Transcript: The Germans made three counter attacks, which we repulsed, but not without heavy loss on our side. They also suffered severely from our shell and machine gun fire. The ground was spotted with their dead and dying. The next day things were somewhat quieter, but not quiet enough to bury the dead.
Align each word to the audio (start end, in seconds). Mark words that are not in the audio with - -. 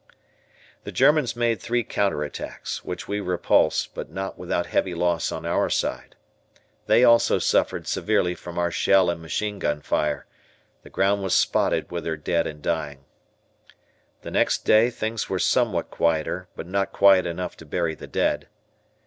The 0.83 0.91
Germans 0.91 1.35
made 1.35 1.61
three 1.61 1.83
counter 1.83 2.23
attacks, 2.23 2.83
which 2.83 3.07
we 3.07 3.19
repulsed, 3.19 3.93
but 3.93 4.09
not 4.09 4.35
without 4.35 4.65
heavy 4.65 4.95
loss 4.95 5.31
on 5.31 5.45
our 5.45 5.69
side. 5.69 6.15
They 6.87 7.03
also 7.03 7.37
suffered 7.37 7.85
severely 7.87 8.33
from 8.33 8.57
our 8.57 8.71
shell 8.71 9.11
and 9.11 9.21
machine 9.21 9.59
gun 9.59 9.79
fire. 9.79 10.25
The 10.81 10.89
ground 10.89 11.21
was 11.21 11.35
spotted 11.35 11.91
with 11.91 12.03
their 12.05 12.17
dead 12.17 12.47
and 12.47 12.63
dying. 12.63 13.05
The 14.23 14.31
next 14.31 14.65
day 14.65 14.89
things 14.89 15.29
were 15.29 15.37
somewhat 15.37 15.91
quieter, 15.91 16.47
but 16.55 16.65
not 16.65 16.91
quiet 16.91 17.27
enough 17.27 17.55
to 17.57 17.65
bury 17.67 17.93
the 17.93 18.07
dead. 18.07 18.47